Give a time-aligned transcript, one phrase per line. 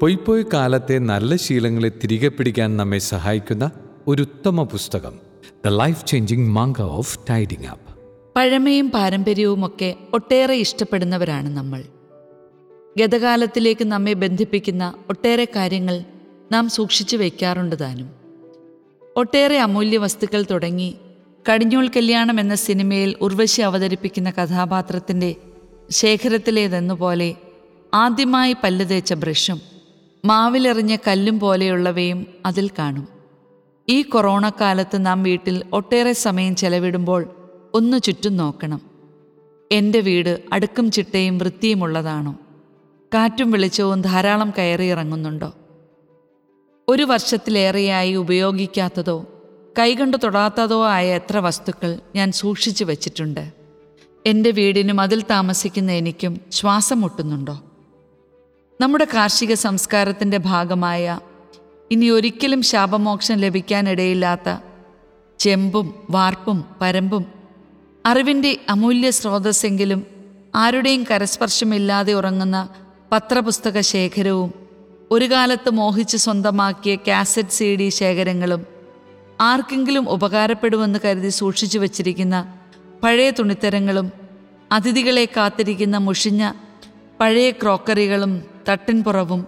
[0.00, 3.70] പൊയ്പോയ കാലത്തെ നല്ല ശീലങ്ങളെ തിരികെ പിടിക്കാൻ നമ്മെ സഹായിക്കുന്ന
[4.08, 5.14] ഒരു ഉത്തമ പുസ്തകം
[5.64, 7.92] the life changing magic of tidying up
[8.36, 11.84] പഴമയും പാരമ്പര്യവും ഒക്കെ ഒട്ടേറെ ഇഷ്ടപ്പെടുന്നവരാണ് നമ്മൾ.
[12.98, 15.96] ഗതകാലത്തിലേക്ക് നമ്മെ ബന്ധിപ്പിക്കുന്ന ഒട്ടേറെ കാര്യങ്ങൾ
[16.52, 18.08] നാം സൂക്ഷിച്ചു വയ്ക്കാറുണ്ട് താനും.
[19.16, 20.90] ഒട്ടേറെ അമൂല്യ വസ്തുക്കൾ തുടങ്ങി
[21.50, 25.30] കടിഞ്ഞൂൽ കല്യാണം എന്ന സിനിമയിൽ ഉർവശി അവതരിപ്പിക്കുന്ന കഥാപാത്രത്തിന്റെ
[25.90, 27.34] ശേഖരത്തിലേതെന്നുപോലെ
[27.94, 29.77] ആദ്യമായി പല്ലു തേച്ച ബ്രഷും
[30.24, 33.08] മാവിലെറിഞ്ഞ കല്ലും പോലെയുള്ളവയും അതിൽ കാണും.
[33.88, 37.26] ഈ കൊറോണ കാലത്ത് നാം വീട്ടിൽ ഒട്ടേറെ സമയം ചെലവിടുമ്പോൾ
[37.74, 38.80] ഒന്ന് ചുറ്റും നോക്കണം.
[39.72, 42.36] എന്റെ വീട് അടുക്കും ചിട്ടയും വൃത്തിയുമുള്ളതാണോ?
[43.14, 45.52] കാറ്റും വെളിച്ചവും ധാരാളം കയറി ഇറങ്ങുന്നുണ്ടോ?
[46.88, 49.26] ഒരു വർഷത്തിലേറെയായി ഉപയോഗിക്കാത്തതോ
[49.78, 53.52] കൈകൊണ്ട് തൊടാത്തതോ ആയ എത്ര വസ്തുക്കൾ ഞാൻ സൂക്ഷിച്ചു വച്ചിട്ടുണ്ട്.
[54.26, 57.60] എന്റെ വീടിനും അതിൽ താമസിക്കുന്ന എനിക്കും ശ്വാസം മുട്ടുന്നുണ്ടോ?
[58.80, 61.04] നമ്മുടെ കാർഷിക സംസ്കാരത്തിന്റെ ഭാഗമായ
[61.90, 64.48] ഇനി ഒരിക്കലും ശാപമോക്ഷം ലഭിക്കാനിടയില്ലാത്ത
[65.40, 67.24] ചെമ്പും വാർപ്പും പരമ്പും
[68.04, 70.00] അറിവിന്റെ അമൂല്യ സ്രോതസ്സെങ്കിലും
[70.54, 72.58] ആരുടെയും കരസ്പർശമില്ലാതെ ഉറങ്ങുന്ന
[73.12, 74.50] പത്രപുസ്തക ശേഖരവും
[75.10, 78.62] ഒരു കാലത്ത് മോഹിച്ച് സ്വന്തമാക്കിയ കാസറ്റ് സി ഡി ശേഖരങ്ങളും
[79.42, 82.36] ആർക്കെങ്കിലും ഉപകാരപ്പെടുമെന്ന് കരുതി സൂക്ഷിച്ചു വച്ചിരിക്കുന്ന
[83.02, 84.06] പഴയ തുണിത്തരങ്ങളും
[84.70, 86.42] അതിഥികളെ കാത്തിരിക്കുന്ന മുഷിഞ്ഞ
[87.20, 88.32] പഴയ ക്രോക്കറികളും
[88.68, 89.46] തട്ടിൻപുറവും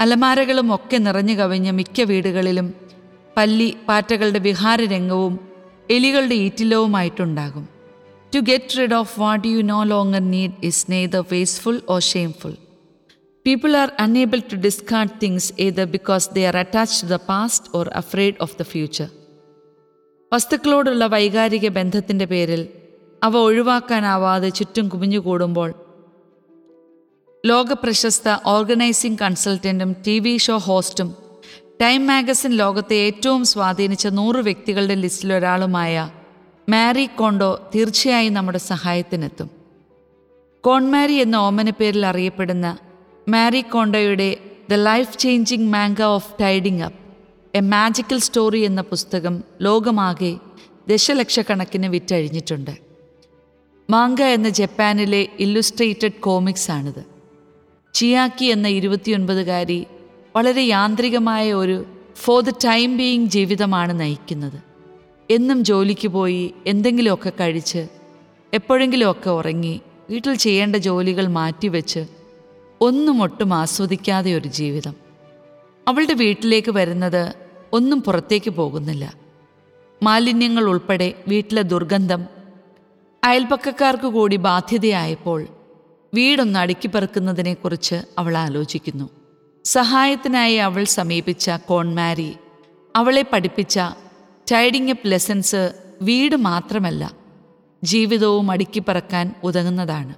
[0.00, 2.74] അലമാരകളും ഒക്കെ നിറഞ്ഞു കവിഞ്ഞ മിക്ക വീടുകളിലും
[3.36, 5.40] പല്ലി പാറ്റകളുടെ വിഹാരരംഗവും
[5.90, 7.68] എലികളുടെ ഈറ്റിലവുമായിട്ടുണ്ടാകും.
[8.34, 12.54] To get rid of what you no longer need is neither wasteful or shameful
[13.46, 17.88] People are unable to discard things either because they are attach to the past or
[17.88, 19.08] afraid of the future
[20.32, 22.68] വസ്തുക്കളോടുള്ള വൈകാരിക ബന്ധത്തിന്റെ പേരിൽ
[23.22, 25.74] അവ ഒഴിവാക്കാനാവാതെ ചുറ്റും കുമിഞ്ഞുകൂടുമ്പോൾ
[27.46, 31.14] ലോകപ്രശസ്ത organising കൺസൾട്ടന്റും T V show ഹോസ്റ്റും
[31.82, 36.10] ടൈം മാഗസിൻ ലോകത്തെ ഏറ്റവും സ്വാധീനിച്ച നൂറ് വ്യക്തികളുടെ ലിസ്റ്റിലൊരാളുമായ
[36.68, 39.50] മാരി കോണ്ടോ തീർച്ചയായും നമ്മുടെ സഹായത്തിനെത്തും.
[40.64, 42.78] കോൺമാരി എന്ന ഓമന പേരിൽ അറിയപ്പെടുന്ന
[43.28, 44.36] Marie കോണ്ടോയുടെ
[44.70, 46.98] the life changing magic of tidying up
[47.56, 50.36] a magical story എന്ന പുസ്തകം ലോകമാകെ
[50.88, 52.74] ദശലക്ഷക്കണക്കിന് വിറ്റഴിഞ്ഞിട്ടുണ്ട്.
[53.90, 57.11] മാങ്ക എന്ന ജപ്പാനിലെ ഇല്ലുസ്ട്രേറ്റഡ് കോമിക്സ് ആണിത്.
[57.94, 59.86] ചിയാക്കി എന്ന ഇരുപത്തിയൊൻപതുകാരി
[60.36, 61.84] വളരെ യാന്ത്രികമായ ഒരു
[62.16, 64.62] ഫോർ ദ ടൈം ബീയിങ് ജീവിതമാണ് നയിക്കുന്നത്.
[65.30, 67.86] എന്നും ജോലിക്ക് പോയി എന്തെങ്കിലുമൊക്കെ കഴിച്ച്
[68.54, 69.80] എപ്പോഴെങ്കിലുമൊക്കെ ഉറങ്ങി
[70.10, 72.06] വീട്ടിൽ ചെയ്യേണ്ട ജോലികൾ മാറ്റിവെച്ച്
[72.80, 74.94] ഒന്നും ഒട്ടും ആസ്വദിക്കാതെ ഒരു ജീവിതം.
[75.88, 77.34] അവളുടെ വീട്ടിലേക്ക് വരുന്നത്
[77.72, 79.14] ഒന്നും പുറത്തേക്ക് പോകുന്നില്ല.
[80.02, 82.26] മാലിന്യങ്ങൾ ഉൾപ്പെടെ വീട്ടിലെ ദുർഗന്ധം
[83.24, 85.46] അയൽപ്പക്കക്കാർക്ക് കൂടി ബാധ്യതയായപ്പോൾ
[86.14, 89.10] വീടൊന്ന് അടുക്കിപ്പറക്കുന്നതിനെക്കുറിച്ച് അവൾ ആലോചിക്കുന്നു.
[89.64, 92.36] സഹായത്തിനായി അവൾ സമീപിച്ച കോൺമാരി
[92.96, 93.80] അവളെ പഠിപ്പിച്ച
[94.52, 97.12] ടൈഡിങ് അപ്പ് ലെസൻസ് വീട് മാത്രമല്ല
[97.84, 100.14] ജീവിതവും അടുക്കിപ്പറക്കാൻ ഉതകുന്നതാണ്.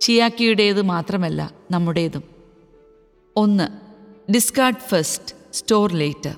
[0.00, 2.22] ചിയാക്കിയുടേത് മാത്രമല്ല നമ്മുടേതും.
[3.36, 3.68] ഒന്ന്
[4.32, 6.36] discard first store later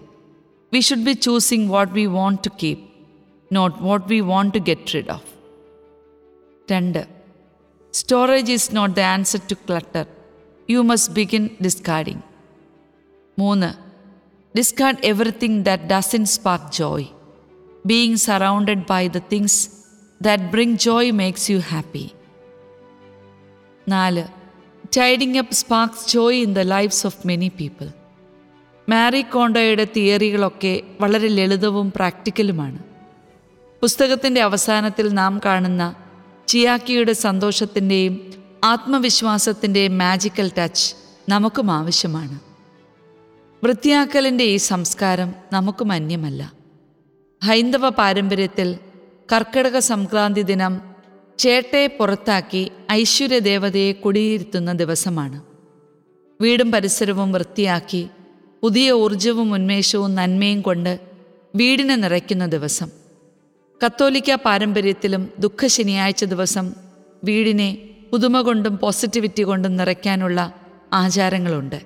[0.72, 2.78] we should be choosing what we want to keep
[3.52, 5.24] not what we want to get rid of
[6.72, 7.21] രണ്ട്
[7.92, 10.06] storage is not the answer to clutter
[10.70, 12.20] you must begin discarding
[13.38, 13.70] മൂന്ന്
[14.56, 17.06] discard everything that doesn't spark joy
[17.86, 19.68] being surrounded by the things
[20.22, 22.12] that bring joy makes you happy
[23.88, 24.24] നാല്
[24.98, 27.88] tidying up sparks joy in the lifes of many people
[28.88, 32.78] Marie കോണ്ടോയുടെ തിയറികളൊക്കെ വളരെ ലളിതവും പ്രാക്ടിക്കലുമാണ്.
[33.80, 35.94] പുസ്തകത്തിന്റെ അവസാനത്തിൽ നാം കാണുന്ന
[36.52, 38.32] ചിയാക്കിയുടെ സന്തോഷത്തിന്റെയും
[38.64, 40.94] ആത്മവിശ്വാസത്തിന്റെയും മാജിക്കൽ ടച്ച്
[41.28, 42.40] നമുക്കും ആവശ്യമാണ്.
[43.64, 46.52] വൃത്തിയാക്കലിന്റെ ഈ സംസ്കാരം നമുക്കും അന്യമല്ല.
[47.44, 48.78] ഹൈന്ദവ പാരമ്പര്യത്തിൽ
[49.32, 50.80] കർക്കിടക സംക്രാന്തി ദിനം
[51.38, 55.42] ചേട്ടയെ പുറത്താക്കി ഐശ്വര്യദേവതയെ കുടിയിരുത്തുന്ന ദിവസമാണ്.
[56.40, 58.08] വീടും പരിസരവും വൃത്തിയാക്കി
[58.62, 61.00] പുതിയ ഊർജവും ഉന്മേഷവും നന്മയും കൊണ്ട്
[61.54, 63.01] വീടിനെ നിറയ്ക്കുന്ന ദിവസം.
[63.84, 66.74] കത്തോലിക്ക പാരമ്പര്യത്തിലും ദുഃഖ ശനിയാഴ്ച ദിവസം
[67.24, 67.78] വീടിനെ
[68.12, 70.54] പുതുമ കൊണ്ടും പോസിറ്റിവിറ്റി കൊണ്ടും നിറയ്ക്കാനുള്ള
[70.92, 71.80] ആചാരങ്ങളുണ്ട്.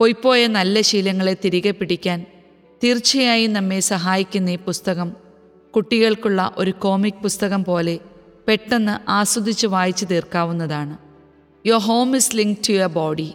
[0.00, 2.26] പൊയ്പോയ നല്ല ശീലങ്ങളെ തിരികെ പിടിക്കാൻ
[2.84, 5.12] തീർച്ചയായും നമ്മെ സഹായിക്കുന്ന ഈ പുസ്തകം
[5.76, 7.98] കുട്ടികൾക്കുള്ള ഒരു കോമിക് പുസ്തകം പോലെ
[8.48, 10.96] പെട്ടെന്ന് ആസ്വദിച്ച് വായിച്ചു തീർക്കാവുന്നതാണ്.
[11.66, 13.34] Your home is link to your body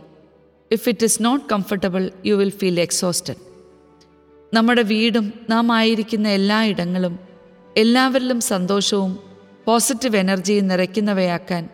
[0.71, 3.39] if it is not comfortable you will feel exhausted
[4.53, 7.30] നമ്മുടെ വീടും നാം ആയിരിക്കുന്ന എല്ലാ ഇടങ്ങളും
[7.77, 9.19] എല്ലാവരിലും സന്തോഷവും
[9.65, 11.69] പോസിറ്റീവ് എനർജിയും നിറയ്ക്കുന്നവയാക്കാൻ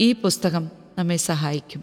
[0.00, 0.68] ഈ പുസ്തകം
[0.98, 1.82] നമ്മെ സഹായിക്കും.